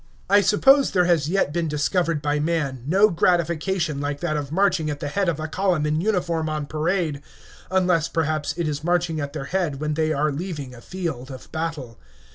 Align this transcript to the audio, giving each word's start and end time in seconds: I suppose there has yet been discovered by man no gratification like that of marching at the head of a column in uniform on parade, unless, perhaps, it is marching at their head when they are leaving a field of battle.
I 0.31 0.41
suppose 0.41 0.89
there 0.89 1.05
has 1.05 1.29
yet 1.29 1.53
been 1.53 1.67
discovered 1.67 2.23
by 2.23 2.39
man 2.39 2.83
no 2.87 3.11
gratification 3.11 4.01
like 4.01 4.19
that 4.21 4.35
of 4.35 4.51
marching 4.51 4.89
at 4.89 4.99
the 4.99 5.09
head 5.09 5.29
of 5.29 5.39
a 5.39 5.47
column 5.47 5.85
in 5.85 6.01
uniform 6.01 6.49
on 6.49 6.65
parade, 6.65 7.21
unless, 7.69 8.07
perhaps, 8.07 8.55
it 8.57 8.67
is 8.67 8.83
marching 8.83 9.19
at 9.21 9.33
their 9.33 9.45
head 9.53 9.79
when 9.79 9.93
they 9.93 10.11
are 10.11 10.31
leaving 10.31 10.73
a 10.73 10.81
field 10.81 11.29
of 11.29 11.51
battle. 11.51 11.99